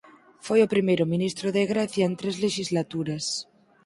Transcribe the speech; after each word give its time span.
Foi 0.45 0.59
o 0.61 0.71
primeiro 0.73 1.05
ministro 1.13 1.47
de 1.55 1.63
Grecia 1.71 2.03
en 2.09 2.13
tres 2.19 2.35
lexislaturas. 2.45 3.25